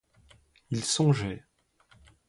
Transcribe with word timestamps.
Il 0.71 0.83
songeait. 0.83 1.43